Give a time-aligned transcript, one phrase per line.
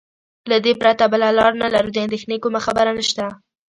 [0.49, 3.23] له دې پرته بله لار نه لرو، د اندېښنې کومه خبره نشته.